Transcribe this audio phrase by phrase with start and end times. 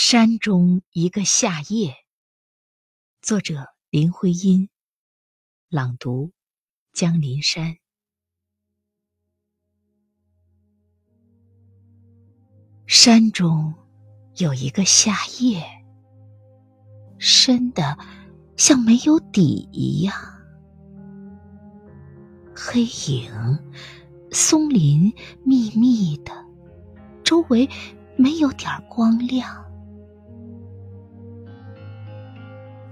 [0.00, 1.92] 山中一个夏夜，
[3.20, 4.68] 作者林徽因，
[5.68, 6.30] 朗读
[6.92, 7.78] 江林山。
[12.86, 13.74] 山中
[14.36, 15.64] 有一个夏夜，
[17.18, 17.98] 深的
[18.56, 20.14] 像没有底一样，
[22.54, 23.32] 黑影，
[24.30, 25.12] 松林
[25.42, 26.32] 密密的，
[27.24, 27.68] 周围
[28.16, 29.67] 没有点光亮。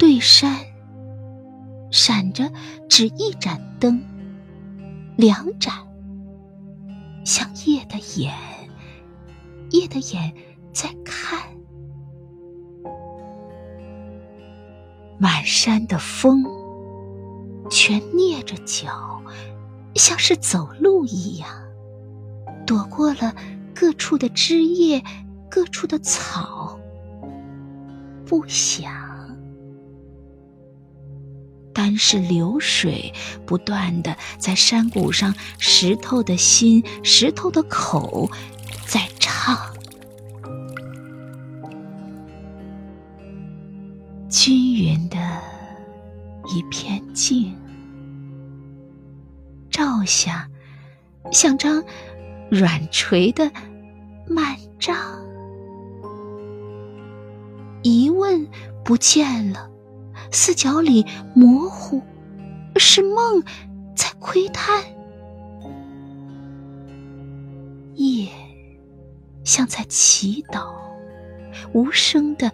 [0.00, 0.56] 对山
[1.90, 2.50] 闪着
[2.88, 4.02] 只一盏灯，
[5.18, 5.74] 两盏，
[7.22, 8.34] 像夜的眼，
[9.72, 10.32] 夜的眼
[10.72, 11.38] 在看。
[15.18, 16.44] 满山的风
[17.70, 19.20] 全蹑着脚，
[19.96, 21.46] 像是走路一样，
[22.66, 23.34] 躲过了
[23.74, 25.04] 各处的枝叶，
[25.50, 26.80] 各处的草，
[28.24, 28.99] 不想。
[31.96, 33.12] 是流水
[33.46, 38.30] 不断的在山谷上石头的心、石头的口
[38.86, 39.58] 在唱。
[44.28, 45.18] 均匀的
[46.54, 47.54] 一片静，
[49.70, 50.48] 照下
[51.32, 51.82] 像张
[52.50, 53.50] 软垂的
[54.28, 54.96] 幔帐。
[57.82, 58.46] 疑问
[58.84, 59.68] 不见了。
[60.32, 62.02] 四角里模糊，
[62.76, 63.42] 是梦
[63.94, 64.84] 在窥探。
[67.94, 68.28] 夜
[69.44, 70.72] 像在祈祷，
[71.72, 72.52] 无声的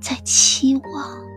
[0.00, 1.28] 在期望。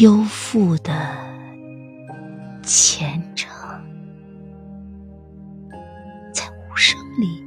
[0.00, 0.92] 幽复的
[2.64, 3.48] 虔诚，
[6.32, 7.43] 在无声里